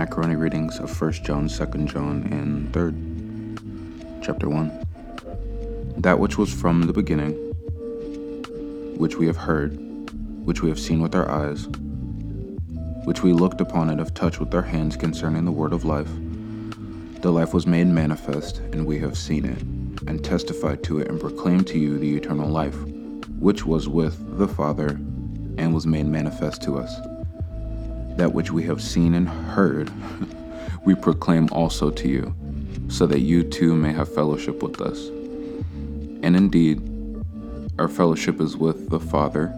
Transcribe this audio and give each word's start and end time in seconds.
macaroni 0.00 0.34
readings 0.34 0.78
of 0.78 0.88
1 0.98 1.12
John, 1.12 1.46
2 1.46 1.66
John, 1.84 2.26
and 2.32 2.72
3rd. 2.72 4.22
Chapter 4.24 4.48
1. 4.48 4.86
That 5.98 6.18
which 6.18 6.38
was 6.38 6.50
from 6.50 6.84
the 6.86 6.92
beginning, 6.94 7.34
which 8.96 9.16
we 9.16 9.26
have 9.26 9.36
heard, 9.36 9.76
which 10.46 10.62
we 10.62 10.70
have 10.70 10.80
seen 10.80 11.02
with 11.02 11.14
our 11.14 11.30
eyes, 11.30 11.66
which 13.04 13.22
we 13.22 13.34
looked 13.34 13.60
upon 13.60 13.90
and 13.90 13.98
have 13.98 14.14
touched 14.14 14.40
with 14.40 14.54
our 14.54 14.62
hands 14.62 14.96
concerning 14.96 15.44
the 15.44 15.52
word 15.52 15.74
of 15.74 15.84
life. 15.84 16.08
The 17.20 17.30
life 17.30 17.52
was 17.52 17.66
made 17.66 17.88
manifest, 17.88 18.60
and 18.72 18.86
we 18.86 18.98
have 19.00 19.18
seen 19.18 19.44
it, 19.44 19.60
and 20.08 20.24
testified 20.24 20.82
to 20.84 21.00
it, 21.00 21.08
and 21.08 21.20
proclaimed 21.20 21.66
to 21.66 21.78
you 21.78 21.98
the 21.98 22.16
eternal 22.16 22.48
life, 22.48 22.80
which 23.38 23.66
was 23.66 23.86
with 23.86 24.38
the 24.38 24.48
Father, 24.48 24.98
and 25.58 25.74
was 25.74 25.86
made 25.86 26.06
manifest 26.06 26.62
to 26.62 26.78
us. 26.78 27.19
That 28.16 28.32
which 28.32 28.50
we 28.50 28.62
have 28.64 28.82
seen 28.82 29.14
and 29.14 29.28
heard, 29.28 29.90
we 30.84 30.94
proclaim 30.94 31.48
also 31.52 31.90
to 31.90 32.08
you, 32.08 32.34
so 32.88 33.06
that 33.06 33.20
you 33.20 33.42
too 33.42 33.74
may 33.74 33.92
have 33.92 34.12
fellowship 34.12 34.62
with 34.62 34.80
us. 34.80 35.08
And 36.22 36.36
indeed, 36.36 36.80
our 37.78 37.88
fellowship 37.88 38.40
is 38.40 38.56
with 38.56 38.90
the 38.90 39.00
Father 39.00 39.54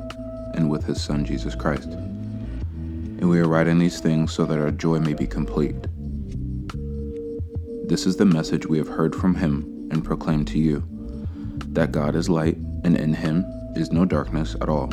and 0.55 0.71
with 0.71 0.85
his 0.85 1.03
Son 1.03 1.25
Jesus 1.25 1.55
Christ. 1.55 1.89
And 1.89 3.29
we 3.29 3.41
are 3.41 3.49
writing 3.49 3.79
these 3.79 4.01
things 4.01 4.33
so 4.33 4.45
that 4.45 4.59
our 4.59 4.71
joy 4.71 5.01
may 5.01 5.15
be 5.15 5.27
complete. 5.27 5.77
This 7.89 8.07
is 8.07 8.17
the 8.17 8.25
message 8.25 8.67
we 8.67 8.79
have 8.79 8.89
heard 8.89 9.15
from 9.15 9.35
him 9.35 9.89
and 9.91 10.05
proclaimed 10.05 10.49
to 10.49 10.59
you 10.59 10.83
that 11.73 11.93
God 11.93 12.15
is 12.15 12.29
light, 12.29 12.57
and 12.85 12.97
in 12.97 13.15
him 13.15 13.45
is 13.75 13.93
no 13.93 14.05
darkness 14.05 14.55
at 14.61 14.69
all. 14.69 14.93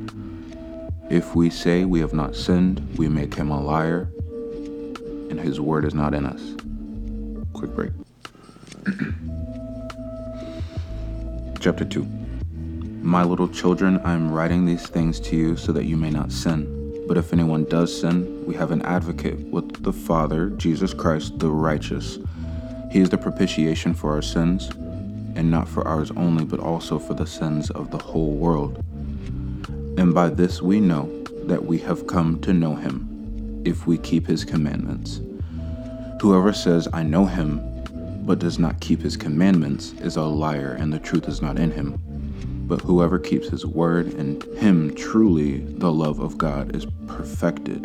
If 1.11 1.35
we 1.35 1.49
say 1.49 1.83
we 1.83 1.99
have 1.99 2.13
not 2.13 2.37
sinned, 2.37 2.97
we 2.97 3.09
make 3.09 3.33
him 3.33 3.51
a 3.51 3.61
liar, 3.61 4.07
and 5.29 5.37
his 5.37 5.59
word 5.59 5.83
is 5.83 5.93
not 5.93 6.13
in 6.13 6.25
us. 6.25 6.55
Quick 7.51 7.75
break. 7.75 7.91
Chapter 11.59 11.83
2 11.83 12.05
My 13.03 13.25
little 13.25 13.49
children, 13.49 13.99
I 14.05 14.13
am 14.13 14.31
writing 14.31 14.65
these 14.65 14.87
things 14.87 15.19
to 15.19 15.35
you 15.35 15.57
so 15.57 15.73
that 15.73 15.83
you 15.83 15.97
may 15.97 16.11
not 16.11 16.31
sin. 16.31 17.03
But 17.09 17.17
if 17.17 17.33
anyone 17.33 17.65
does 17.65 17.99
sin, 17.99 18.45
we 18.45 18.55
have 18.55 18.71
an 18.71 18.81
advocate 18.83 19.37
with 19.47 19.83
the 19.83 19.91
Father, 19.91 20.51
Jesus 20.51 20.93
Christ, 20.93 21.39
the 21.39 21.49
righteous. 21.49 22.19
He 22.89 23.01
is 23.01 23.09
the 23.09 23.17
propitiation 23.17 23.93
for 23.93 24.13
our 24.13 24.21
sins, 24.21 24.69
and 25.35 25.51
not 25.51 25.67
for 25.67 25.85
ours 25.85 26.09
only, 26.11 26.45
but 26.45 26.61
also 26.61 26.97
for 26.97 27.15
the 27.15 27.27
sins 27.27 27.69
of 27.69 27.91
the 27.91 27.97
whole 27.97 28.31
world. 28.31 28.81
And 30.01 30.15
by 30.15 30.29
this 30.29 30.63
we 30.63 30.79
know 30.79 31.23
that 31.45 31.63
we 31.63 31.77
have 31.77 32.07
come 32.07 32.39
to 32.39 32.53
know 32.53 32.73
him, 32.73 33.61
if 33.63 33.85
we 33.85 33.99
keep 33.99 34.25
his 34.25 34.43
commandments. 34.43 35.21
Whoever 36.19 36.53
says, 36.53 36.87
I 36.91 37.03
know 37.03 37.27
him, 37.27 37.61
but 38.25 38.39
does 38.39 38.57
not 38.57 38.81
keep 38.81 38.99
his 39.03 39.15
commandments, 39.15 39.91
is 39.99 40.15
a 40.15 40.23
liar, 40.23 40.75
and 40.79 40.91
the 40.91 40.97
truth 40.97 41.27
is 41.27 41.43
not 41.43 41.59
in 41.59 41.69
him. 41.69 41.99
But 42.67 42.81
whoever 42.81 43.19
keeps 43.19 43.49
his 43.49 43.63
word, 43.63 44.07
in 44.15 44.41
him 44.57 44.95
truly 44.95 45.59
the 45.59 45.91
love 45.91 46.17
of 46.17 46.35
God 46.35 46.75
is 46.75 46.87
perfected. 47.05 47.83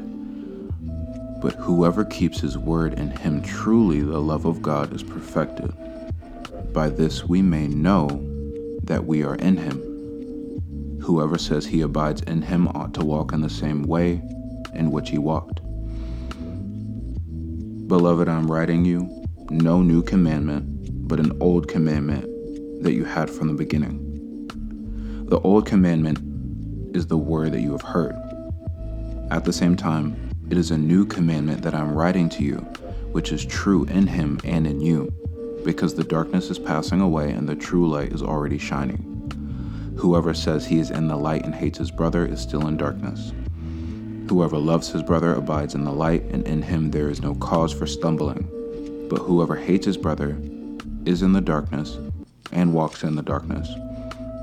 But 1.42 1.52
whoever 1.56 2.02
keeps 2.02 2.40
his 2.40 2.56
word, 2.56 2.94
in 2.94 3.10
him 3.10 3.42
truly 3.42 4.00
the 4.00 4.22
love 4.22 4.46
of 4.46 4.62
God 4.62 4.94
is 4.94 5.02
perfected. 5.02 5.70
By 6.72 6.88
this 6.88 7.24
we 7.24 7.42
may 7.42 7.68
know 7.68 8.08
that 8.84 9.04
we 9.04 9.22
are 9.22 9.34
in 9.34 9.58
him. 9.58 9.95
Whoever 11.06 11.38
says 11.38 11.66
he 11.66 11.82
abides 11.82 12.22
in 12.22 12.42
him 12.42 12.66
ought 12.66 12.92
to 12.94 13.04
walk 13.04 13.32
in 13.32 13.40
the 13.40 13.48
same 13.48 13.84
way 13.84 14.20
in 14.74 14.90
which 14.90 15.10
he 15.10 15.18
walked. 15.18 15.60
Beloved, 17.86 18.28
I'm 18.28 18.50
writing 18.50 18.84
you 18.84 19.24
no 19.48 19.82
new 19.82 20.02
commandment, 20.02 20.66
but 21.06 21.20
an 21.20 21.30
old 21.40 21.68
commandment 21.68 22.82
that 22.82 22.94
you 22.94 23.04
had 23.04 23.30
from 23.30 23.46
the 23.46 23.54
beginning. 23.54 24.48
The 25.28 25.38
old 25.38 25.64
commandment 25.64 26.96
is 26.96 27.06
the 27.06 27.16
word 27.16 27.52
that 27.52 27.60
you 27.60 27.70
have 27.70 27.82
heard. 27.82 28.16
At 29.30 29.44
the 29.44 29.52
same 29.52 29.76
time, 29.76 30.16
it 30.50 30.58
is 30.58 30.72
a 30.72 30.76
new 30.76 31.06
commandment 31.06 31.62
that 31.62 31.74
I'm 31.74 31.94
writing 31.94 32.28
to 32.30 32.42
you, 32.42 32.56
which 33.12 33.30
is 33.30 33.44
true 33.46 33.84
in 33.84 34.08
him 34.08 34.40
and 34.42 34.66
in 34.66 34.80
you, 34.80 35.12
because 35.64 35.94
the 35.94 36.02
darkness 36.02 36.50
is 36.50 36.58
passing 36.58 37.00
away 37.00 37.30
and 37.30 37.48
the 37.48 37.54
true 37.54 37.88
light 37.88 38.12
is 38.12 38.22
already 38.22 38.58
shining. 38.58 39.15
Whoever 39.96 40.34
says 40.34 40.66
he 40.66 40.78
is 40.78 40.90
in 40.90 41.08
the 41.08 41.16
light 41.16 41.44
and 41.44 41.54
hates 41.54 41.78
his 41.78 41.90
brother 41.90 42.26
is 42.26 42.40
still 42.40 42.66
in 42.68 42.76
darkness. 42.76 43.32
Whoever 44.28 44.58
loves 44.58 44.90
his 44.90 45.02
brother 45.02 45.34
abides 45.34 45.74
in 45.74 45.84
the 45.84 45.92
light, 45.92 46.22
and 46.24 46.46
in 46.46 46.60
him 46.60 46.90
there 46.90 47.08
is 47.08 47.22
no 47.22 47.34
cause 47.36 47.72
for 47.72 47.86
stumbling. 47.86 48.46
But 49.08 49.20
whoever 49.20 49.56
hates 49.56 49.86
his 49.86 49.96
brother 49.96 50.36
is 51.04 51.22
in 51.22 51.32
the 51.32 51.40
darkness 51.40 51.98
and 52.52 52.74
walks 52.74 53.04
in 53.04 53.16
the 53.16 53.22
darkness, 53.22 53.68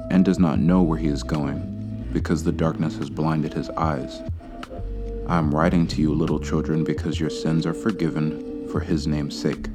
and 0.10 0.26
does 0.26 0.40
not 0.40 0.60
know 0.60 0.82
where 0.82 0.98
he 0.98 1.08
is 1.08 1.22
going, 1.22 2.08
because 2.12 2.44
the 2.44 2.52
darkness 2.52 2.98
has 2.98 3.10
blinded 3.10 3.54
his 3.54 3.70
eyes. 3.72 4.22
I 5.28 5.38
am 5.38 5.54
writing 5.54 5.86
to 5.88 6.02
you, 6.02 6.14
little 6.14 6.40
children, 6.40 6.84
because 6.84 7.20
your 7.20 7.30
sins 7.30 7.66
are 7.66 7.74
forgiven 7.74 8.68
for 8.70 8.80
his 8.80 9.06
name's 9.06 9.40
sake. 9.40 9.68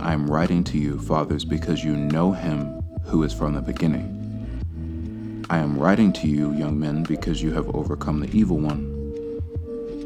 I 0.00 0.12
am 0.12 0.26
writing 0.26 0.64
to 0.64 0.78
you, 0.78 0.98
fathers, 0.98 1.44
because 1.44 1.84
you 1.84 1.96
know 1.96 2.32
him 2.32 2.82
who 3.04 3.22
is 3.22 3.32
from 3.32 3.54
the 3.54 3.60
beginning. 3.60 4.19
I 5.50 5.58
am 5.58 5.76
writing 5.76 6.12
to 6.12 6.28
you, 6.28 6.52
young 6.52 6.78
men, 6.78 7.02
because 7.02 7.42
you 7.42 7.50
have 7.54 7.74
overcome 7.74 8.20
the 8.20 8.30
evil 8.30 8.58
one. 8.58 8.86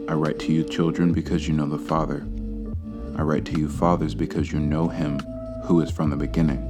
I 0.09 0.15
write 0.15 0.39
to 0.39 0.51
you, 0.51 0.65
children, 0.65 1.13
because 1.13 1.47
you 1.47 1.53
know 1.53 1.67
the 1.67 1.79
Father. 1.79 2.27
I 3.17 3.21
write 3.21 3.45
to 3.47 3.59
you, 3.61 3.69
fathers, 3.69 4.15
because 4.15 4.51
you 4.51 4.59
know 4.59 4.89
him 4.89 5.19
who 5.65 5.83
is 5.83 5.91
from 5.91 6.09
the 6.09 6.17
beginning. 6.17 6.63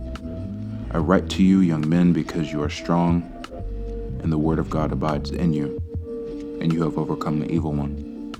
I 0.91 0.99
write 0.99 1.31
to 1.31 1.45
you, 1.45 1.61
young 1.61 1.89
men, 1.89 2.12
because 2.12 2.51
you 2.51 2.61
are 2.65 2.69
strong, 2.69 3.23
and 4.21 4.33
the 4.33 4.39
word 4.39 4.59
of 4.59 4.71
God 4.71 4.91
abides 4.91 5.31
in 5.31 5.53
you, 5.53 5.81
and 6.61 6.73
you 6.73 6.83
have 6.83 6.99
overcome 6.99 7.39
the 7.39 7.53
evil 7.53 7.73
one. 7.73 8.33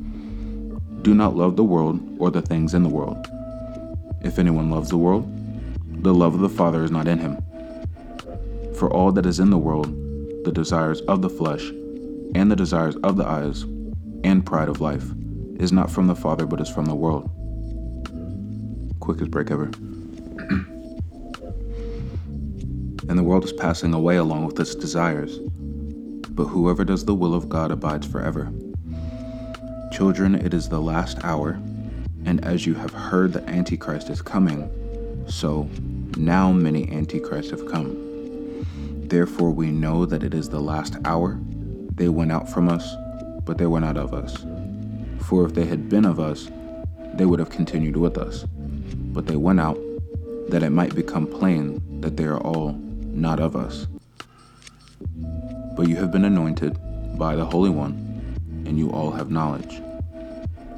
Do 1.03 1.15
not 1.15 1.37
love 1.37 1.55
the 1.55 1.63
world 1.63 2.01
or 2.19 2.33
the 2.33 2.43
things 2.43 2.75
in 2.75 2.83
the 2.83 2.89
world. 2.89 3.25
If 4.25 4.41
anyone 4.41 4.69
loves 4.69 4.91
the 4.91 4.99
world, 4.99 5.31
the 6.03 6.13
love 6.13 6.35
of 6.35 6.41
the 6.41 6.49
Father 6.49 6.83
is 6.83 6.91
not 6.91 7.07
in 7.07 7.21
him. 7.21 7.37
For 8.75 8.93
all 8.93 9.13
that 9.13 9.27
is 9.27 9.39
in 9.39 9.51
the 9.51 9.59
world, 9.59 10.01
the 10.45 10.53
desires 10.53 11.01
of 11.03 11.23
the 11.23 11.31
flesh, 11.31 11.71
and 12.35 12.51
the 12.51 12.57
desires 12.57 12.97
of 12.97 13.17
the 13.17 13.27
eyes, 13.27 13.63
and 14.23 14.45
pride 14.45 14.69
of 14.69 14.81
life, 14.81 15.05
is 15.59 15.73
not 15.73 15.91
from 15.91 16.07
the 16.07 16.15
Father, 16.15 16.47
but 16.47 16.61
is 16.61 16.69
from 16.69 16.85
the 16.87 16.95
world. 16.95 17.31
Quickest 19.01 19.31
break 19.31 19.51
ever. 19.51 19.65
and 23.09 23.19
the 23.19 23.23
world 23.23 23.45
is 23.45 23.53
passing 23.53 23.95
away 23.95 24.17
along 24.17 24.47
with 24.47 24.61
its 24.61 24.75
desires, 24.75 25.39
but 26.31 26.47
whoever 26.47 26.85
does 26.85 27.05
the 27.05 27.15
will 27.15 27.35
of 27.35 27.49
God 27.49 27.71
abides 27.71 28.07
forever. 28.07 28.53
Children, 29.93 30.35
it 30.35 30.53
is 30.53 30.69
the 30.69 30.81
last 30.81 31.19
hour, 31.25 31.53
and 32.25 32.45
as 32.45 32.67
you 32.67 32.75
have 32.75 32.93
heard 32.93 33.33
that 33.33 33.49
Antichrist 33.49 34.11
is 34.11 34.21
coming, 34.21 34.71
so 35.27 35.69
now 36.17 36.53
many 36.53 36.91
Antichrists 36.91 37.51
have 37.51 37.67
come. 37.71 38.14
Therefore, 39.15 39.53
we 39.53 39.71
know 39.71 40.07
that 40.07 40.25
it 40.25 40.35
is 40.35 40.49
the 40.49 40.59
last 40.59 40.97
hour. 41.05 41.39
They 41.95 42.09
went 42.09 42.33
out 42.33 42.49
from 42.49 42.69
us, 42.69 42.97
but 43.45 43.59
they 43.59 43.67
were 43.67 43.79
not 43.79 43.97
of 43.97 44.13
us. 44.13 44.45
For 45.21 45.47
if 45.47 45.55
they 45.55 45.67
had 45.67 45.89
been 45.89 46.05
of 46.05 46.19
us, 46.19 46.51
they 47.15 47.25
would 47.25 47.39
have 47.39 47.49
continued 47.49 47.97
with 47.97 48.19
us. 48.19 48.45
But 49.15 49.29
they 49.29 49.37
went 49.37 49.61
out, 49.61 49.79
that 50.49 50.65
it 50.65 50.71
might 50.71 50.97
become 50.97 51.29
plain 51.29 52.01
that 52.01 52.17
they 52.17 52.25
are 52.25 52.41
all 52.41 52.73
not 52.73 53.39
of 53.39 53.55
us. 53.55 53.87
But 55.77 55.87
you 55.87 55.95
have 55.95 56.11
been 56.11 56.25
anointed 56.25 56.77
by 57.17 57.37
the 57.37 57.47
Holy 57.47 57.71
One, 57.71 57.93
and 58.67 58.77
you 58.77 58.91
all 58.91 59.13
have 59.13 59.31
knowledge. 59.31 59.81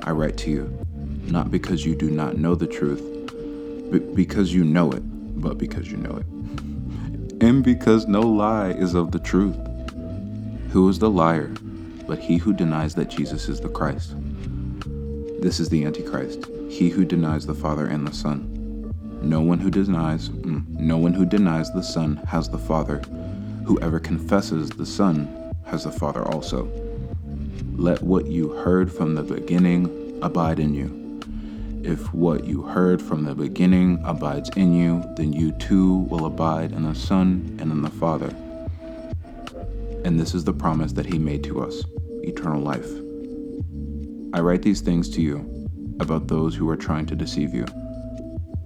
I 0.03 0.11
write 0.11 0.37
to 0.45 0.51
you, 0.51 0.87
not 1.23 1.51
because 1.51 1.87
you 1.87 1.95
do 1.95 2.11
not 2.11 2.37
know 2.37 2.55
the 2.55 2.67
truth, 2.67 3.03
but 3.91 4.15
because 4.15 4.53
you 4.53 4.63
know 4.63 4.93
it, 4.93 5.01
but 5.41 5.57
because 5.57 5.91
you 5.91 5.97
know 5.97 6.19
it 6.19 6.36
and 7.41 7.63
because 7.63 8.07
no 8.07 8.21
lie 8.21 8.71
is 8.71 8.95
of 8.95 9.13
the 9.13 9.19
truth. 9.19 9.57
Who 10.71 10.89
is 10.89 10.99
the 10.99 11.11
liar 11.11 11.53
but 12.07 12.19
he 12.19 12.37
who 12.37 12.53
denies 12.53 12.95
that 12.95 13.11
Jesus 13.11 13.49
is 13.49 13.61
the 13.61 13.69
Christ? 13.69 14.15
This 15.41 15.61
is 15.61 15.69
the 15.69 15.85
Antichrist, 15.85 16.47
he 16.71 16.89
who 16.89 17.05
denies 17.05 17.47
the 17.47 17.55
Father 17.55 17.87
and 17.87 18.07
the 18.07 18.13
Son. 18.13 18.53
No 19.23 19.41
one 19.41 19.59
who 19.59 19.71
denies 19.71 20.29
mm, 20.29 20.67
no 20.79 20.99
one 20.99 21.13
who 21.13 21.27
denies 21.27 21.73
the 21.73 21.83
Son 21.83 22.17
has 22.29 22.49
the 22.49 22.59
Father. 22.59 22.99
Whoever 23.65 23.99
confesses 23.99 24.71
the 24.71 24.87
Son 24.87 25.55
has 25.67 25.85
the 25.85 25.93
Father 25.93 26.27
also. 26.27 26.71
Let 27.75 28.03
what 28.03 28.27
you 28.27 28.51
heard 28.51 28.93
from 28.93 29.15
the 29.15 29.23
beginning 29.23 30.19
abide 30.23 30.59
in 30.59 30.75
you. 30.75 31.06
If 31.87 32.13
what 32.13 32.45
you 32.45 32.63
heard 32.63 33.01
from 33.01 33.25
the 33.25 33.35
beginning 33.35 34.03
abides 34.05 34.51
in 34.57 34.75
you, 34.75 35.03
then 35.17 35.33
you 35.33 35.53
too 35.53 35.99
will 36.11 36.27
abide 36.27 36.73
in 36.73 36.83
the 36.83 36.95
Son 36.95 37.57
and 37.61 37.73
in 37.73 37.83
the 37.83 37.91
Father. 37.91 38.35
And 40.05 40.21
this 40.21 40.35
is 40.35 40.45
the 40.45 40.53
promise 40.53 40.93
that 40.93 41.07
He 41.07 41.19
made 41.19 41.45
to 41.45 41.63
us 41.63 41.85
eternal 42.23 42.61
life. 42.61 42.91
I 44.35 44.41
write 44.41 44.63
these 44.63 44.81
things 44.81 45.09
to 45.11 45.23
you 45.23 45.69
about 46.01 46.29
those 46.29 46.55
who 46.55 46.69
are 46.69 46.77
trying 46.77 47.07
to 47.07 47.17
deceive 47.17 47.55
you 47.55 47.67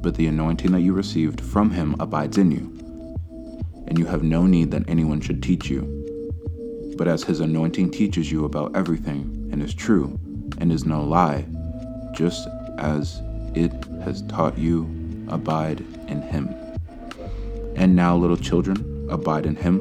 but 0.02 0.14
the 0.14 0.26
anointing 0.26 0.72
that 0.72 0.80
you 0.80 0.92
received 0.92 1.40
from 1.40 1.70
him 1.70 1.94
abides 2.00 2.38
in 2.38 2.50
you. 2.50 2.76
And 3.86 3.98
you 3.98 4.06
have 4.06 4.22
no 4.22 4.46
need 4.46 4.70
that 4.70 4.88
anyone 4.88 5.20
should 5.20 5.42
teach 5.42 5.68
you. 5.68 5.96
But 6.96 7.08
as 7.08 7.24
his 7.24 7.40
anointing 7.40 7.90
teaches 7.90 8.30
you 8.30 8.44
about 8.44 8.76
everything, 8.76 9.48
and 9.52 9.62
is 9.62 9.74
true, 9.74 10.18
and 10.58 10.72
is 10.72 10.86
no 10.86 11.02
lie, 11.02 11.46
just 12.12 12.48
as 12.80 13.22
it 13.54 13.72
has 14.02 14.22
taught 14.22 14.58
you, 14.58 14.88
abide 15.28 15.80
in 16.08 16.22
him. 16.22 16.54
And 17.76 17.94
now, 17.94 18.16
little 18.16 18.36
children, 18.36 19.08
abide 19.10 19.46
in 19.46 19.56
him, 19.56 19.80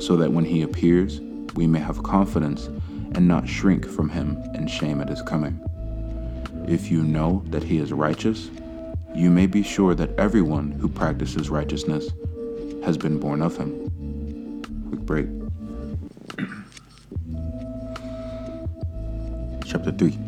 so 0.00 0.16
that 0.16 0.32
when 0.32 0.44
he 0.44 0.62
appears, 0.62 1.20
we 1.54 1.66
may 1.66 1.80
have 1.80 2.02
confidence 2.02 2.66
and 3.14 3.26
not 3.26 3.48
shrink 3.48 3.86
from 3.86 4.10
him 4.10 4.36
in 4.54 4.66
shame 4.66 5.00
at 5.00 5.08
his 5.08 5.22
coming. 5.22 5.60
If 6.68 6.90
you 6.90 7.02
know 7.02 7.42
that 7.46 7.62
he 7.62 7.78
is 7.78 7.92
righteous, 7.92 8.50
you 9.14 9.30
may 9.30 9.46
be 9.46 9.62
sure 9.62 9.94
that 9.94 10.18
everyone 10.18 10.72
who 10.72 10.88
practices 10.88 11.50
righteousness 11.50 12.10
has 12.84 12.96
been 12.96 13.18
born 13.18 13.42
of 13.42 13.56
him. 13.56 14.62
Quick 14.88 15.00
break. 15.00 15.26
chapter 19.64 19.92
3. 19.92 20.27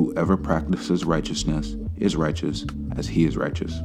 Whoever 0.00 0.38
practices 0.38 1.04
righteousness 1.04 1.76
is 1.98 2.16
righteous 2.16 2.64
as 2.96 3.06
he 3.06 3.26
is 3.26 3.36
righteous. 3.36 3.82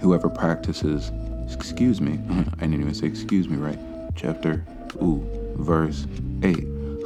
Whoever 0.00 0.28
practices, 0.28 1.12
excuse 1.54 2.00
me, 2.00 2.18
I 2.58 2.62
didn't 2.62 2.80
even 2.80 2.94
say 2.94 3.06
excuse 3.06 3.48
me 3.48 3.58
right. 3.58 3.78
Chapter, 4.16 4.66
ooh, 4.96 5.24
verse 5.54 6.08
8. 6.42 6.56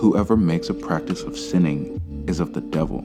Whoever 0.00 0.38
makes 0.38 0.70
a 0.70 0.74
practice 0.74 1.20
of 1.20 1.36
sinning 1.36 2.24
is 2.26 2.40
of 2.40 2.54
the 2.54 2.62
devil, 2.62 3.02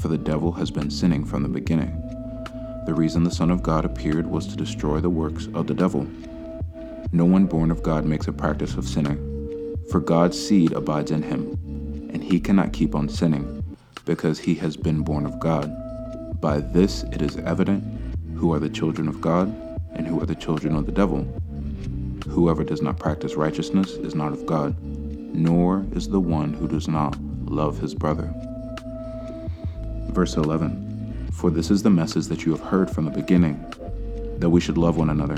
for 0.00 0.08
the 0.08 0.18
devil 0.18 0.50
has 0.50 0.72
been 0.72 0.90
sinning 0.90 1.24
from 1.24 1.44
the 1.44 1.48
beginning. 1.48 1.92
The 2.84 2.94
reason 2.94 3.22
the 3.22 3.30
Son 3.30 3.52
of 3.52 3.62
God 3.62 3.84
appeared 3.84 4.26
was 4.26 4.48
to 4.48 4.56
destroy 4.56 4.98
the 4.98 5.10
works 5.10 5.46
of 5.54 5.68
the 5.68 5.74
devil. 5.74 6.08
No 7.12 7.24
one 7.24 7.46
born 7.46 7.70
of 7.70 7.84
God 7.84 8.04
makes 8.04 8.26
a 8.26 8.32
practice 8.32 8.74
of 8.74 8.88
sinning, 8.88 9.76
for 9.92 10.00
God's 10.00 10.44
seed 10.44 10.72
abides 10.72 11.12
in 11.12 11.22
him, 11.22 11.52
and 12.12 12.24
he 12.24 12.40
cannot 12.40 12.72
keep 12.72 12.96
on 12.96 13.08
sinning, 13.08 13.57
because 14.08 14.40
he 14.40 14.54
has 14.56 14.76
been 14.76 15.02
born 15.02 15.24
of 15.24 15.38
God. 15.38 15.70
By 16.40 16.58
this 16.58 17.04
it 17.12 17.22
is 17.22 17.36
evident 17.36 17.84
who 18.34 18.52
are 18.52 18.58
the 18.58 18.68
children 18.68 19.06
of 19.06 19.20
God 19.20 19.48
and 19.92 20.06
who 20.06 20.20
are 20.20 20.26
the 20.26 20.34
children 20.34 20.74
of 20.74 20.86
the 20.86 20.92
devil. 20.92 21.22
Whoever 22.26 22.64
does 22.64 22.82
not 22.82 22.98
practice 22.98 23.36
righteousness 23.36 23.92
is 23.92 24.16
not 24.16 24.32
of 24.32 24.46
God, 24.46 24.74
nor 24.82 25.86
is 25.92 26.08
the 26.08 26.18
one 26.18 26.54
who 26.54 26.66
does 26.66 26.88
not 26.88 27.16
love 27.44 27.78
his 27.78 27.94
brother. 27.94 28.32
Verse 30.10 30.36
11 30.36 30.88
for 31.38 31.50
this 31.50 31.70
is 31.70 31.84
the 31.84 31.90
message 31.90 32.26
that 32.26 32.44
you 32.44 32.50
have 32.50 32.66
heard 32.66 32.90
from 32.90 33.04
the 33.04 33.12
beginning 33.12 33.64
that 34.40 34.50
we 34.50 34.60
should 34.60 34.76
love 34.76 34.96
one 34.96 35.08
another. 35.08 35.36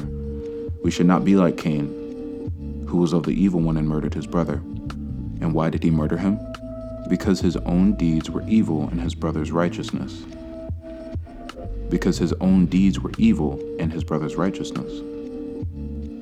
We 0.83 0.91
should 0.91 1.05
not 1.05 1.27
be 1.27 1.37
like 1.37 1.59
Cain, 1.59 2.87
who 2.89 2.97
was 2.97 3.13
of 3.13 3.25
the 3.25 3.33
evil 3.33 3.61
one 3.61 3.77
and 3.77 3.87
murdered 3.87 4.15
his 4.15 4.27
brother. 4.27 4.63
And 5.43 5.53
why 5.53 5.69
did 5.69 5.83
he 5.83 5.91
murder 5.91 6.17
him? 6.17 6.41
Because 7.11 7.41
his 7.41 7.59
own 7.59 7.97
deeds 7.97 8.31
were 8.31 8.49
evil 8.49 8.89
and 8.89 9.03
his 9.03 9.15
brother's 9.15 9.53
righteousness. 9.53 10.25
Because 11.91 12.17
his 12.17 12.33
own 12.41 12.65
deeds 12.65 12.99
were 12.99 13.12
evil 13.19 13.61
and 13.79 13.93
his 13.93 14.05
brother's 14.05 14.37
righteousness. 14.37 15.03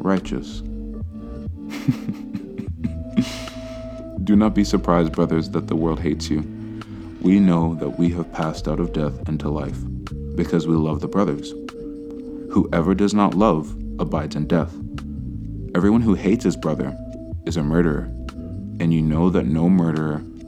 Righteous. 0.01 0.63
Do 4.25 4.35
not 4.35 4.57
be 4.57 4.65
surprised, 4.65 5.13
brothers, 5.13 5.51
that 5.51 5.69
the 5.69 5.77
world 5.77 6.01
hates 6.01 6.29
you 6.29 6.43
we 7.21 7.41
know 7.41 7.75
that 7.75 7.99
we 7.99 8.11
have 8.11 8.33
passed 8.33 8.69
out 8.69 8.79
of 8.79 8.93
death 8.93 9.29
into 9.29 9.49
life, 9.49 9.79
because 10.37 10.69
we 10.69 10.77
love 10.77 11.01
the 11.01 11.09
brothers. 11.09 11.53
Whoever 12.53 12.95
does 12.95 13.13
not 13.13 13.35
love 13.35 13.77
abides 13.99 14.37
in 14.37 14.47
death. 14.47 14.73
Everyone 15.75 16.01
who 16.01 16.15
hates 16.15 16.45
his 16.45 16.57
brother 16.57 16.97
is 17.45 17.57
a 17.57 17.63
murderer, 17.63 18.05
and 18.79 18.95
you 18.95 19.03
know 19.03 19.31
that 19.31 19.47
no 19.47 19.69
murderer 19.69 20.23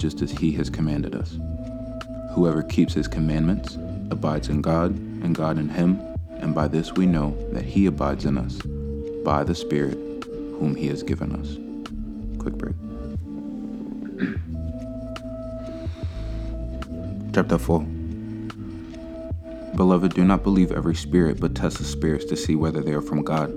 just 0.00 0.22
as 0.22 0.32
He 0.32 0.50
has 0.52 0.70
commanded 0.70 1.14
us. 1.14 1.38
Whoever 2.32 2.62
keeps 2.62 2.94
His 2.94 3.06
commandments 3.06 3.76
abides 4.10 4.48
in 4.48 4.62
God, 4.62 4.98
and 4.98 5.34
God 5.34 5.58
in 5.58 5.68
Him, 5.68 6.00
and 6.38 6.54
by 6.54 6.66
this 6.66 6.92
we 6.94 7.06
know 7.06 7.36
that 7.52 7.64
He 7.64 7.86
abides 7.86 8.24
in 8.24 8.38
us, 8.38 8.56
by 9.24 9.44
the 9.44 9.54
Spirit 9.54 9.98
whom 10.24 10.74
He 10.74 10.88
has 10.88 11.02
given 11.02 11.32
us 11.36 11.58
quick 12.40 12.54
break. 12.54 12.74
Chapter 17.34 17.58
4 17.58 17.80
Beloved, 19.76 20.14
do 20.14 20.24
not 20.24 20.42
believe 20.42 20.72
every 20.72 20.94
spirit, 20.94 21.38
but 21.40 21.54
test 21.54 21.78
the 21.78 21.84
spirits 21.84 22.24
to 22.26 22.36
see 22.36 22.56
whether 22.56 22.82
they 22.82 22.92
are 22.92 23.02
from 23.02 23.22
God. 23.22 23.50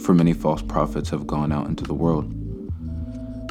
For 0.00 0.14
many 0.14 0.32
false 0.32 0.62
prophets 0.62 1.10
have 1.10 1.26
gone 1.26 1.52
out 1.52 1.66
into 1.66 1.84
the 1.84 1.94
world. 1.94 2.37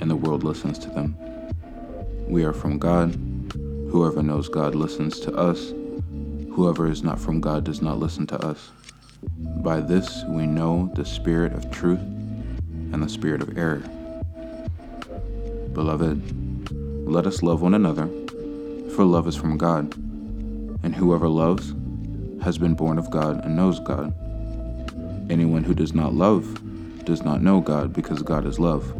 and 0.00 0.10
the 0.10 0.16
world 0.16 0.42
listens 0.42 0.78
to 0.80 0.88
them. 0.88 1.16
We 2.28 2.44
are 2.44 2.52
from 2.52 2.78
God. 2.78 3.14
Whoever 3.90 4.22
knows 4.22 4.48
God 4.48 4.74
listens 4.74 5.20
to 5.20 5.34
us. 5.34 5.72
Whoever 6.52 6.90
is 6.90 7.02
not 7.02 7.20
from 7.20 7.40
God 7.40 7.64
does 7.64 7.82
not 7.82 7.98
listen 7.98 8.26
to 8.28 8.38
us. 8.38 8.70
By 9.38 9.80
this 9.80 10.24
we 10.28 10.46
know 10.46 10.90
the 10.94 11.04
spirit 11.04 11.52
of 11.52 11.70
truth 11.70 12.00
and 12.00 13.02
the 13.02 13.08
spirit 13.08 13.42
of 13.42 13.56
error. 13.56 13.82
Beloved, 15.72 17.08
let 17.08 17.26
us 17.26 17.42
love 17.42 17.62
one 17.62 17.74
another, 17.74 18.06
for 18.94 19.04
love 19.04 19.28
is 19.28 19.36
from 19.36 19.56
God 19.56 19.94
and 20.82 20.94
whoever 20.94 21.28
loves 21.28 21.74
has 22.42 22.58
been 22.58 22.74
born 22.74 22.98
of 22.98 23.10
God 23.10 23.44
and 23.44 23.56
knows 23.56 23.80
God. 23.80 24.14
Anyone 25.30 25.64
who 25.64 25.74
does 25.74 25.94
not 25.94 26.14
love 26.14 26.58
does 27.04 27.22
not 27.22 27.42
know 27.42 27.60
God 27.60 27.92
because 27.92 28.22
God 28.22 28.46
is 28.46 28.58
love. 28.58 28.99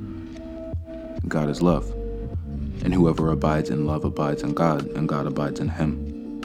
God 1.27 1.49
is 1.49 1.61
love, 1.61 1.89
and 2.83 2.93
whoever 2.93 3.31
abides 3.31 3.69
in 3.69 3.85
love 3.85 4.03
abides 4.03 4.41
in 4.41 4.53
God, 4.53 4.87
and 4.87 5.07
God 5.07 5.27
abides 5.27 5.59
in 5.59 5.69
him. 5.69 6.41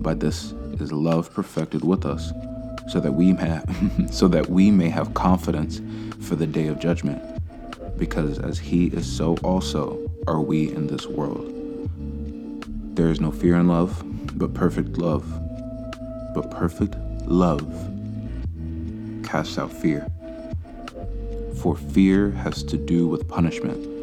By 0.00 0.14
this 0.14 0.52
is 0.80 0.92
love 0.92 1.32
perfected 1.32 1.84
with 1.84 2.04
us 2.06 2.32
so 2.88 3.00
that 3.00 3.12
we 3.12 3.32
may 3.32 3.60
so 4.10 4.28
that 4.28 4.48
we 4.48 4.70
may 4.70 4.88
have 4.88 5.14
confidence 5.14 5.80
for 6.26 6.36
the 6.36 6.46
day 6.46 6.68
of 6.68 6.78
judgment. 6.78 7.22
Because 7.98 8.38
as 8.38 8.58
he 8.58 8.86
is 8.86 9.10
so 9.10 9.36
also 9.38 10.10
are 10.26 10.40
we 10.40 10.72
in 10.72 10.86
this 10.86 11.06
world. 11.06 11.50
There 12.96 13.10
is 13.10 13.20
no 13.20 13.30
fear 13.30 13.56
in 13.56 13.68
love 13.68 14.02
but 14.38 14.54
perfect 14.54 14.98
love 14.98 15.24
but 16.34 16.50
perfect 16.50 16.96
love 17.26 17.62
casts 19.22 19.58
out 19.58 19.72
fear. 19.72 20.06
For 21.60 21.76
fear 21.76 22.30
has 22.30 22.62
to 22.64 22.76
do 22.76 23.06
with 23.06 23.28
punishment 23.28 23.93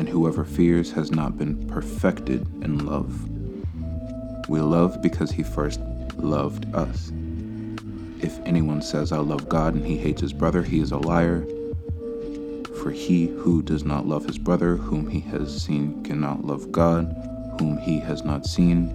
and 0.00 0.08
whoever 0.08 0.44
fears 0.44 0.90
has 0.90 1.12
not 1.12 1.38
been 1.38 1.68
perfected 1.68 2.40
in 2.64 2.84
love 2.84 3.28
we 4.48 4.60
love 4.60 5.00
because 5.00 5.30
he 5.30 5.44
first 5.44 5.78
loved 6.16 6.74
us 6.74 7.12
if 8.22 8.38
anyone 8.44 8.82
says, 8.82 9.12
I 9.12 9.18
love 9.18 9.48
God, 9.48 9.74
and 9.74 9.86
he 9.86 9.96
hates 9.96 10.20
his 10.20 10.34
brother, 10.34 10.62
he 10.62 10.80
is 10.80 10.92
a 10.92 10.98
liar. 10.98 11.46
For 12.82 12.90
he 12.90 13.28
who 13.28 13.62
does 13.62 13.82
not 13.82 14.06
love 14.06 14.26
his 14.26 14.36
brother, 14.36 14.76
whom 14.76 15.08
he 15.08 15.20
has 15.20 15.62
seen, 15.62 16.02
cannot 16.04 16.44
love 16.44 16.70
God, 16.70 17.16
whom 17.58 17.78
he 17.78 17.98
has 18.00 18.22
not 18.22 18.44
seen. 18.44 18.92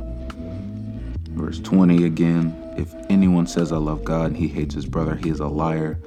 Verse 1.29 1.59
20 1.59 2.05
again 2.05 2.55
If 2.77 2.93
anyone 3.09 3.47
says, 3.47 3.71
I 3.71 3.77
love 3.77 4.03
God, 4.03 4.27
and 4.27 4.37
he 4.37 4.47
hates 4.47 4.75
his 4.75 4.85
brother, 4.85 5.15
he 5.15 5.29
is 5.29 5.39
a 5.39 5.47
liar. 5.47 5.99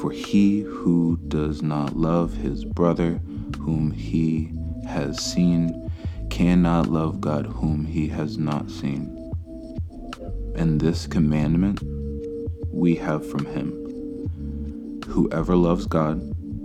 For 0.00 0.10
he 0.10 0.60
who 0.60 1.18
does 1.28 1.60
not 1.60 1.96
love 1.96 2.32
his 2.32 2.64
brother, 2.64 3.20
whom 3.64 3.90
he 3.90 4.52
has 4.86 5.20
seen, 5.20 5.90
cannot 6.30 6.86
love 6.86 7.20
God, 7.20 7.46
whom 7.46 7.86
he 7.86 8.08
has 8.08 8.36
not 8.36 8.70
seen. 8.70 9.32
And 10.54 10.80
this 10.80 11.06
commandment 11.06 11.80
we 12.70 12.94
have 12.96 13.28
from 13.28 13.46
him. 13.46 15.00
Whoever 15.08 15.56
loves 15.56 15.86
God 15.86 16.20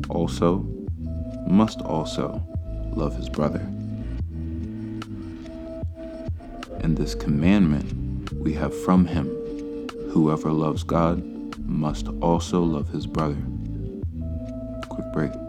also 0.10 0.68
must 1.48 1.82
also 1.82 2.44
love 2.96 3.16
his 3.16 3.30
brother. 3.30 3.62
And 6.82 6.98
this 6.98 7.16
commandment 7.16 8.32
we 8.34 8.54
have 8.54 8.78
from 8.84 9.06
him 9.06 9.28
whoever 10.10 10.52
loves 10.52 10.84
God 10.84 11.24
must 11.66 12.08
also 12.22 12.62
love 12.62 12.90
his 12.90 13.06
brother. 13.06 13.38
Quick 14.90 15.14
break. 15.14 15.49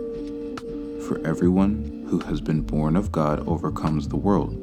For 1.11 1.27
everyone 1.27 2.05
who 2.07 2.19
has 2.19 2.39
been 2.39 2.61
born 2.61 2.95
of 2.95 3.11
God 3.11 3.45
overcomes 3.45 4.07
the 4.07 4.15
world 4.15 4.53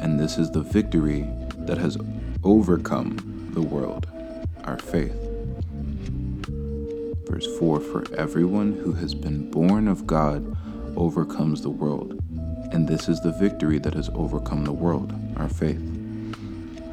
and 0.00 0.18
this 0.18 0.38
is 0.38 0.50
the 0.50 0.62
victory 0.62 1.28
that 1.66 1.76
has 1.76 1.98
overcome 2.42 3.50
the 3.52 3.60
world, 3.60 4.06
our 4.64 4.78
faith. 4.78 5.12
Verse 7.28 7.46
4 7.58 7.78
For 7.78 8.04
everyone 8.16 8.72
who 8.72 8.94
has 8.94 9.14
been 9.14 9.50
born 9.50 9.86
of 9.86 10.06
God 10.06 10.56
overcomes 10.96 11.60
the 11.60 11.68
world, 11.68 12.18
and 12.72 12.88
this 12.88 13.10
is 13.10 13.20
the 13.20 13.32
victory 13.32 13.78
that 13.80 13.92
has 13.92 14.08
overcome 14.14 14.64
the 14.64 14.72
world, 14.72 15.12
our 15.36 15.50
faith. 15.50 15.82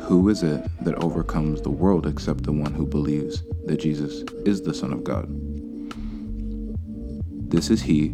Who 0.02 0.28
is 0.28 0.44
it 0.44 0.70
that 0.82 0.96
overcomes 0.96 1.62
the 1.62 1.70
world 1.70 2.06
except 2.06 2.44
the 2.44 2.52
one 2.52 2.74
who 2.74 2.86
believes 2.86 3.44
that 3.68 3.78
Jesus 3.80 4.24
is 4.46 4.62
the 4.62 4.74
Son 4.74 4.92
of 4.92 5.06
God? 5.06 5.30
This 7.50 7.70
is 7.70 7.84
he 7.84 8.14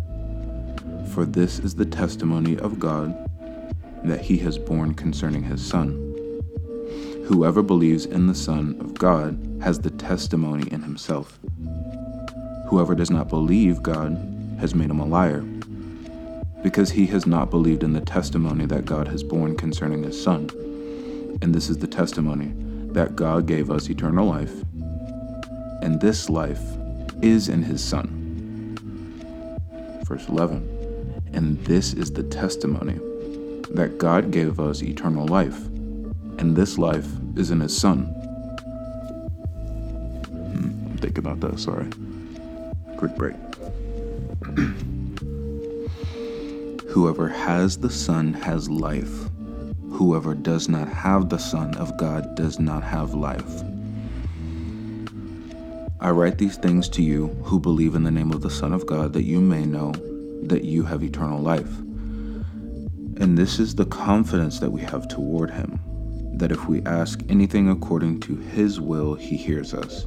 For 1.09 1.25
this 1.25 1.59
is 1.59 1.75
the 1.75 1.85
testimony 1.85 2.57
of 2.57 2.79
God 2.79 3.13
that 4.03 4.21
he 4.21 4.37
has 4.39 4.57
borne 4.57 4.93
concerning 4.93 5.43
his 5.43 5.65
Son. 5.65 6.07
Whoever 7.25 7.61
believes 7.61 8.05
in 8.05 8.27
the 8.27 8.35
Son 8.35 8.77
of 8.79 8.93
God 8.93 9.59
has 9.61 9.79
the 9.79 9.89
testimony 9.89 10.67
in 10.71 10.81
himself. 10.81 11.37
Whoever 12.67 12.95
does 12.95 13.09
not 13.09 13.29
believe 13.29 13.83
God 13.83 14.17
has 14.59 14.73
made 14.73 14.89
him 14.89 14.99
a 14.99 15.05
liar, 15.05 15.41
because 16.63 16.91
he 16.91 17.05
has 17.07 17.25
not 17.25 17.49
believed 17.49 17.83
in 17.83 17.93
the 17.93 18.01
testimony 18.01 18.65
that 18.67 18.85
God 18.85 19.07
has 19.07 19.23
borne 19.23 19.57
concerning 19.57 20.03
his 20.03 20.21
Son. 20.21 20.49
And 21.41 21.53
this 21.53 21.69
is 21.69 21.79
the 21.79 21.87
testimony 21.87 22.53
that 22.93 23.15
God 23.15 23.47
gave 23.47 23.69
us 23.69 23.89
eternal 23.89 24.27
life, 24.27 24.53
and 25.81 25.99
this 25.99 26.29
life 26.29 26.61
is 27.21 27.49
in 27.49 27.63
his 27.63 27.83
Son. 27.83 28.17
Verse 30.05 30.27
11 30.27 30.70
And 31.33 31.63
this 31.65 31.93
is 31.93 32.11
the 32.11 32.23
testimony 32.23 32.99
that 33.71 33.97
God 33.97 34.31
gave 34.31 34.59
us 34.59 34.83
eternal 34.83 35.25
life, 35.27 35.65
and 36.37 36.55
this 36.55 36.77
life 36.77 37.07
is 37.35 37.51
in 37.51 37.59
his 37.61 37.77
Son. 37.77 38.05
Hmm, 40.27 40.95
think 40.97 41.17
about 41.17 41.39
that, 41.39 41.59
sorry. 41.59 41.87
Quick 42.97 43.15
break. 43.15 43.35
Whoever 46.89 47.29
has 47.29 47.77
the 47.77 47.89
Son 47.89 48.33
has 48.33 48.69
life. 48.69 49.29
Whoever 49.91 50.33
does 50.33 50.67
not 50.67 50.89
have 50.89 51.29
the 51.29 51.37
Son 51.37 51.75
of 51.75 51.95
God 51.97 52.35
does 52.35 52.59
not 52.59 52.83
have 52.83 53.13
life. 53.13 53.63
I 56.01 56.09
write 56.09 56.39
these 56.39 56.57
things 56.57 56.89
to 56.89 57.03
you 57.03 57.27
who 57.43 57.59
believe 57.59 57.95
in 57.95 58.03
the 58.03 58.11
name 58.11 58.31
of 58.31 58.41
the 58.41 58.49
Son 58.49 58.73
of 58.73 58.85
God, 58.85 59.13
that 59.13 59.23
you 59.23 59.39
may 59.39 59.65
know 59.65 59.93
that 60.43 60.63
you 60.63 60.83
have 60.83 61.03
eternal 61.03 61.39
life. 61.39 61.77
And 63.17 63.37
this 63.37 63.59
is 63.59 63.75
the 63.75 63.85
confidence 63.85 64.59
that 64.59 64.71
we 64.71 64.81
have 64.81 65.07
toward 65.07 65.51
Him 65.51 65.79
that 66.41 66.51
if 66.51 66.67
we 66.67 66.81
ask 66.85 67.21
anything 67.29 67.69
according 67.69 68.19
to 68.21 68.35
His 68.35 68.81
will, 68.81 69.13
He 69.13 69.37
hears 69.37 69.75
us. 69.75 70.05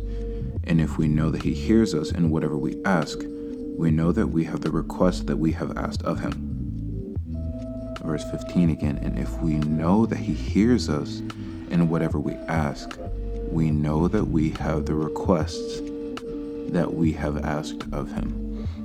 And 0.64 0.80
if 0.80 0.98
we 0.98 1.06
know 1.06 1.30
that 1.30 1.42
He 1.42 1.54
hears 1.54 1.94
us 1.94 2.10
in 2.10 2.30
whatever 2.30 2.56
we 2.56 2.82
ask, 2.84 3.20
we 3.78 3.92
know 3.92 4.10
that 4.10 4.26
we 4.26 4.42
have 4.44 4.60
the 4.60 4.70
request 4.72 5.26
that 5.28 5.36
we 5.36 5.52
have 5.52 5.76
asked 5.78 6.02
of 6.02 6.20
Him. 6.20 7.16
Verse 8.02 8.24
15 8.30 8.70
again, 8.70 8.98
and 8.98 9.16
if 9.16 9.30
we 9.40 9.54
know 9.54 10.06
that 10.06 10.18
He 10.18 10.34
hears 10.34 10.88
us 10.88 11.20
in 11.70 11.88
whatever 11.88 12.18
we 12.18 12.34
ask, 12.48 12.98
we 13.48 13.70
know 13.70 14.08
that 14.08 14.24
we 14.24 14.50
have 14.50 14.86
the 14.86 14.94
requests 14.94 15.80
that 16.72 16.92
we 16.92 17.12
have 17.12 17.44
asked 17.44 17.84
of 17.92 18.10
Him. 18.10 18.43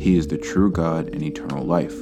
He 0.00 0.16
is 0.16 0.26
the 0.28 0.38
true 0.38 0.70
God 0.70 1.08
and 1.08 1.22
eternal 1.22 1.62
life. 1.62 1.94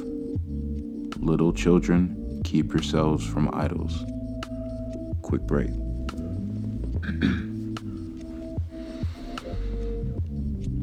Little 1.17 1.51
children, 1.51 2.41
keep 2.45 2.71
yourselves 2.71 3.27
from 3.27 3.53
idols. 3.53 4.05
Quick 5.21 5.41
break. 5.41 5.67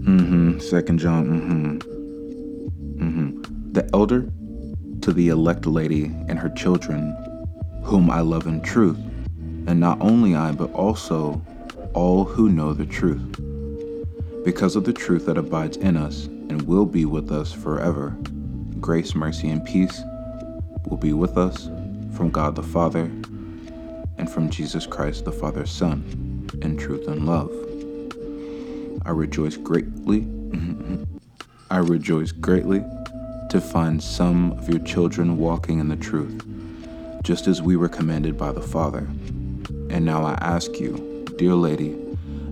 mm-hmm. 0.04 0.58
Second 0.58 0.98
John. 0.98 1.26
Mm-hmm. 1.26 1.78
Mm-hmm. 3.02 3.72
The 3.72 3.88
elder 3.94 4.28
to 5.00 5.10
the 5.10 5.28
elect 5.28 5.64
lady 5.64 6.04
and 6.28 6.38
her 6.38 6.50
children, 6.50 7.16
whom 7.82 8.10
I 8.10 8.20
love 8.20 8.46
in 8.46 8.60
truth, 8.60 8.98
and 9.66 9.80
not 9.80 9.98
only 10.02 10.34
I, 10.34 10.52
but 10.52 10.70
also 10.74 11.40
all 11.94 12.24
who 12.24 12.50
know 12.50 12.74
the 12.74 12.84
truth, 12.84 13.40
because 14.44 14.76
of 14.76 14.84
the 14.84 14.92
truth 14.92 15.24
that 15.24 15.38
abides 15.38 15.78
in 15.78 15.96
us 15.96 16.28
and 16.48 16.62
will 16.62 16.86
be 16.86 17.04
with 17.04 17.30
us 17.30 17.52
forever. 17.52 18.16
Grace, 18.80 19.14
mercy, 19.14 19.48
and 19.50 19.64
peace 19.64 20.00
will 20.86 20.96
be 20.96 21.12
with 21.12 21.36
us 21.36 21.66
from 22.16 22.30
God 22.30 22.54
the 22.54 22.62
Father 22.62 23.10
and 24.18 24.30
from 24.30 24.50
Jesus 24.50 24.86
Christ 24.86 25.24
the 25.24 25.32
Father's 25.32 25.70
Son 25.70 26.48
in 26.62 26.76
truth 26.76 27.08
and 27.08 27.26
love. 27.26 27.50
I 29.04 29.10
rejoice 29.10 29.56
greatly. 29.56 30.26
I 31.70 31.78
rejoice 31.78 32.32
greatly 32.32 32.84
to 33.50 33.60
find 33.60 34.02
some 34.02 34.52
of 34.52 34.68
your 34.68 34.80
children 34.80 35.36
walking 35.36 35.78
in 35.78 35.88
the 35.88 35.96
truth, 35.96 36.44
just 37.22 37.46
as 37.46 37.62
we 37.62 37.76
were 37.76 37.88
commanded 37.88 38.36
by 38.36 38.52
the 38.52 38.60
Father. 38.60 39.08
And 39.90 40.04
now 40.04 40.24
I 40.24 40.34
ask 40.40 40.80
you, 40.80 41.24
dear 41.36 41.54
lady, 41.54 41.96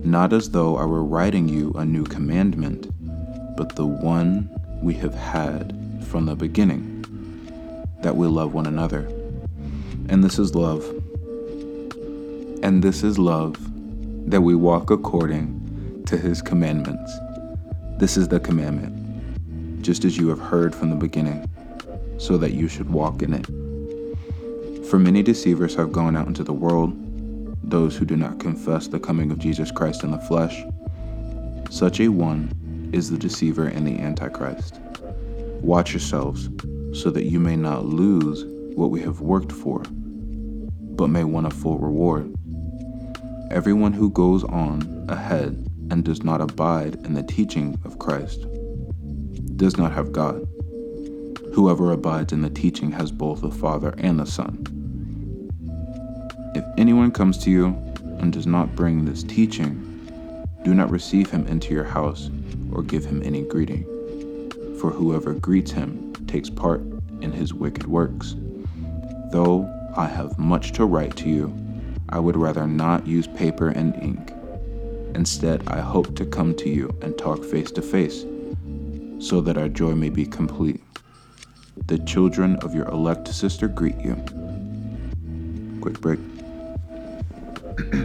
not 0.03 0.33
as 0.33 0.51
though 0.51 0.77
I 0.77 0.85
were 0.85 1.03
writing 1.03 1.49
you 1.49 1.73
a 1.73 1.83
new 1.83 2.03
commandment 2.03 2.89
but 3.55 3.75
the 3.75 3.85
one 3.85 4.49
we 4.81 4.93
have 4.95 5.13
had 5.13 5.75
from 6.07 6.25
the 6.25 6.35
beginning 6.35 7.03
that 8.01 8.15
we 8.15 8.27
love 8.27 8.53
one 8.53 8.67
another. 8.67 9.07
And 10.09 10.23
this 10.23 10.37
is 10.37 10.53
love. 10.53 10.83
And 12.61 12.83
this 12.83 13.03
is 13.03 13.17
love 13.17 13.57
that 14.29 14.41
we 14.41 14.55
walk 14.55 14.91
according 14.91 16.03
to 16.05 16.17
his 16.17 16.41
commandments. 16.41 17.11
This 17.97 18.17
is 18.17 18.27
the 18.27 18.39
commandment, 18.39 19.81
just 19.81 20.03
as 20.03 20.17
you 20.17 20.27
have 20.29 20.39
heard 20.39 20.75
from 20.75 20.89
the 20.89 20.95
beginning, 20.95 21.49
so 22.17 22.37
that 22.37 22.53
you 22.53 22.67
should 22.67 22.89
walk 22.89 23.21
in 23.21 23.33
it. 23.33 23.45
For 24.87 24.99
many 24.99 25.23
deceivers 25.23 25.73
have 25.75 25.91
gone 25.91 26.15
out 26.15 26.27
into 26.27 26.43
the 26.43 26.53
world, 26.53 26.93
those 27.63 27.95
who 27.95 28.05
do 28.05 28.15
not 28.15 28.39
confess 28.39 28.87
the 28.87 28.99
coming 28.99 29.31
of 29.31 29.39
Jesus 29.39 29.71
Christ 29.71 30.03
in 30.03 30.11
the 30.11 30.19
flesh. 30.19 30.63
Such 31.71 31.99
a 31.99 32.09
one 32.09 32.51
is 32.93 33.09
the 33.09 33.17
deceiver 33.17 33.67
and 33.67 33.85
the 33.85 33.99
antichrist. 33.99 34.79
Watch 35.61 35.93
yourselves 35.93 36.49
so 36.93 37.09
that 37.09 37.25
you 37.25 37.39
may 37.39 37.55
not 37.55 37.85
lose 37.85 38.43
what 38.75 38.91
we 38.91 39.01
have 39.01 39.21
worked 39.21 39.51
for, 39.51 39.83
but 39.89 41.07
may 41.07 41.23
win 41.23 41.45
a 41.45 41.51
full 41.51 41.77
reward. 41.77 42.33
Everyone 43.51 43.93
who 43.93 44.09
goes 44.09 44.43
on 44.43 45.05
ahead 45.09 45.67
and 45.91 46.03
does 46.03 46.23
not 46.23 46.41
abide 46.41 46.95
in 47.05 47.13
the 47.13 47.23
teaching 47.23 47.79
of 47.85 47.99
Christ 47.99 48.45
does 49.55 49.77
not 49.77 49.93
have 49.93 50.11
God. 50.11 50.47
Whoever 51.53 51.91
abides 51.91 52.33
in 52.33 52.41
the 52.41 52.49
teaching 52.49 52.91
has 52.91 53.11
both 53.11 53.41
the 53.41 53.51
Father 53.51 53.93
and 53.97 54.19
the 54.19 54.25
Son. 54.25 54.63
If 56.55 56.65
anyone 56.77 57.11
comes 57.11 57.37
to 57.39 57.51
you 57.51 57.67
and 58.19 58.33
does 58.33 58.47
not 58.47 58.75
bring 58.75 59.05
this 59.05 59.23
teaching, 59.23 59.84
do 60.65 60.73
not 60.73 60.89
receive 60.89 61.29
him 61.29 61.45
into 61.47 61.73
your 61.73 61.83
house 61.83 62.29
or 62.71 62.81
give 62.81 63.05
him 63.05 63.21
any 63.23 63.43
greeting. 63.43 63.85
For 64.81 64.89
whoever 64.89 65.33
greets 65.33 65.71
him 65.71 66.13
takes 66.25 66.49
part 66.49 66.81
in 67.21 67.31
his 67.31 67.53
wicked 67.53 67.85
works. 67.85 68.35
Though 69.31 69.71
I 69.95 70.07
have 70.07 70.39
much 70.39 70.73
to 70.73 70.85
write 70.85 71.15
to 71.17 71.29
you, 71.29 71.55
I 72.09 72.19
would 72.19 72.35
rather 72.35 72.65
not 72.67 73.05
use 73.05 73.27
paper 73.27 73.69
and 73.69 73.95
ink. 74.01 74.33
Instead, 75.13 75.63
I 75.67 75.81
hope 75.81 76.15
to 76.15 76.25
come 76.25 76.55
to 76.55 76.69
you 76.69 76.97
and 77.01 77.17
talk 77.17 77.43
face 77.43 77.71
to 77.71 77.81
face, 77.81 78.25
so 79.19 79.41
that 79.41 79.57
our 79.57 79.69
joy 79.69 79.93
may 79.93 80.09
be 80.09 80.25
complete. 80.25 80.81
the 81.87 81.99
children 81.99 82.55
of 82.57 82.73
your 82.73 82.87
elect 82.87 83.27
sister 83.27 83.67
greet 83.67 83.99
you. 83.99 84.15
Quick 85.81 86.01
break. 86.01 86.19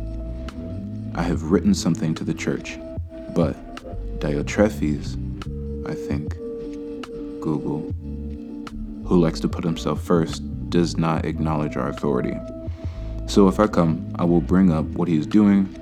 I 1.13 1.23
have 1.23 1.51
written 1.51 1.73
something 1.73 2.13
to 2.15 2.23
the 2.23 2.33
church, 2.33 2.79
but 3.35 3.55
Diotrephes, 4.19 5.17
I 5.89 5.93
think, 5.93 6.35
Google, 7.41 7.91
who 9.05 9.19
likes 9.19 9.39
to 9.41 9.49
put 9.49 9.63
himself 9.63 10.01
first, 10.01 10.41
does 10.69 10.95
not 10.95 11.25
acknowledge 11.25 11.75
our 11.75 11.89
authority. 11.89 12.37
So 13.27 13.47
if 13.49 13.59
I 13.59 13.67
come, 13.67 14.09
I 14.15 14.23
will 14.23 14.41
bring 14.41 14.71
up 14.71 14.85
what 14.85 15.07
he 15.07 15.17
is 15.17 15.27
doing, 15.27 15.75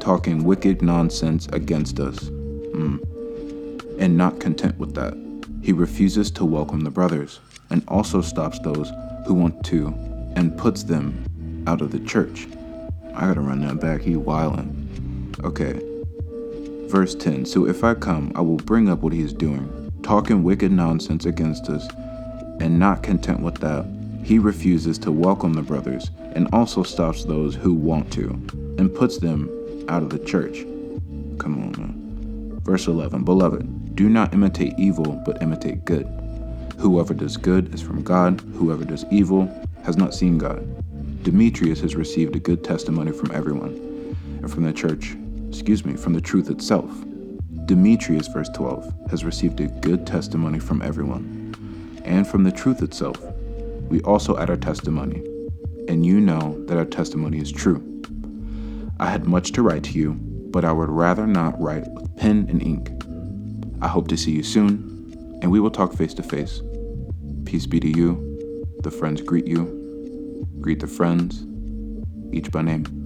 talking 0.00 0.44
wicked 0.44 0.80
nonsense 0.80 1.46
against 1.52 2.00
us. 2.00 2.18
Mm. 2.20 3.00
And 3.98 4.16
not 4.16 4.40
content 4.40 4.78
with 4.78 4.94
that, 4.94 5.14
he 5.62 5.72
refuses 5.72 6.30
to 6.32 6.44
welcome 6.46 6.80
the 6.80 6.90
brothers 6.90 7.40
and 7.68 7.84
also 7.88 8.22
stops 8.22 8.58
those 8.60 8.90
who 9.26 9.34
want 9.34 9.64
to 9.66 9.88
and 10.34 10.56
puts 10.56 10.82
them 10.82 11.64
out 11.66 11.82
of 11.82 11.92
the 11.92 12.00
church. 12.00 12.46
I 13.14 13.26
gotta 13.26 13.40
run 13.40 13.60
that 13.66 13.80
back, 13.80 14.00
he 14.00 14.14
wildin'. 14.14 15.44
Okay. 15.44 15.80
Verse 16.88 17.14
10 17.14 17.44
So 17.46 17.66
if 17.66 17.84
I 17.84 17.94
come, 17.94 18.32
I 18.34 18.40
will 18.40 18.56
bring 18.56 18.88
up 18.88 19.00
what 19.00 19.12
he 19.12 19.22
is 19.22 19.32
doing, 19.32 19.90
talking 20.02 20.42
wicked 20.42 20.72
nonsense 20.72 21.26
against 21.26 21.68
us, 21.68 21.86
and 22.60 22.78
not 22.78 23.02
content 23.02 23.40
with 23.40 23.56
that, 23.56 23.86
he 24.22 24.38
refuses 24.38 24.98
to 24.98 25.10
welcome 25.10 25.52
the 25.52 25.62
brothers 25.62 26.10
and 26.34 26.48
also 26.52 26.82
stops 26.82 27.24
those 27.24 27.54
who 27.54 27.74
want 27.74 28.12
to 28.12 28.28
and 28.78 28.94
puts 28.94 29.18
them 29.18 29.50
out 29.88 30.02
of 30.02 30.10
the 30.10 30.18
church. 30.18 30.60
Come 31.38 31.58
on, 31.62 31.72
man. 31.72 32.60
Verse 32.62 32.86
11 32.86 33.24
Beloved, 33.24 33.94
do 33.94 34.08
not 34.08 34.32
imitate 34.32 34.74
evil, 34.78 35.20
but 35.26 35.42
imitate 35.42 35.84
good. 35.84 36.06
Whoever 36.78 37.14
does 37.14 37.36
good 37.36 37.74
is 37.74 37.82
from 37.82 38.02
God, 38.02 38.40
whoever 38.54 38.84
does 38.84 39.04
evil 39.10 39.50
has 39.84 39.96
not 39.96 40.14
seen 40.14 40.38
God. 40.38 40.81
Demetrius 41.22 41.80
has 41.80 41.94
received 41.96 42.36
a 42.36 42.40
good 42.40 42.64
testimony 42.64 43.12
from 43.12 43.30
everyone, 43.32 44.16
and 44.40 44.50
from 44.50 44.64
the 44.64 44.72
church, 44.72 45.16
excuse 45.48 45.84
me, 45.84 45.94
from 45.94 46.14
the 46.14 46.20
truth 46.20 46.50
itself. 46.50 46.90
Demetrius, 47.66 48.28
verse 48.28 48.48
12, 48.54 49.10
has 49.10 49.24
received 49.24 49.60
a 49.60 49.66
good 49.66 50.06
testimony 50.06 50.58
from 50.58 50.82
everyone, 50.82 51.54
and 52.04 52.26
from 52.26 52.44
the 52.44 52.52
truth 52.52 52.82
itself. 52.82 53.20
We 53.88 54.00
also 54.02 54.36
add 54.36 54.50
our 54.50 54.56
testimony, 54.56 55.22
and 55.88 56.04
you 56.04 56.20
know 56.20 56.62
that 56.66 56.76
our 56.76 56.84
testimony 56.84 57.38
is 57.38 57.52
true. 57.52 57.82
I 58.98 59.10
had 59.10 59.26
much 59.26 59.52
to 59.52 59.62
write 59.62 59.84
to 59.84 59.92
you, 59.92 60.14
but 60.14 60.64
I 60.64 60.72
would 60.72 60.90
rather 60.90 61.26
not 61.26 61.60
write 61.60 61.88
with 61.92 62.16
pen 62.16 62.46
and 62.48 62.62
ink 62.62 62.90
I 63.82 63.88
hope 63.88 64.06
to 64.08 64.16
see 64.16 64.30
you 64.30 64.44
soon, 64.44 65.38
and 65.42 65.50
we 65.50 65.58
will 65.58 65.70
talk 65.70 65.92
face 65.92 66.14
to 66.14 66.22
face. 66.22 66.62
Peace 67.44 67.66
be 67.66 67.80
to 67.80 67.88
you. 67.88 68.76
The 68.84 68.92
friends 68.92 69.20
greet 69.20 69.48
you. 69.48 69.81
Greet 70.62 70.78
the 70.78 70.86
friends, 70.86 71.44
each 72.32 72.52
by 72.52 72.62
name. 72.62 73.01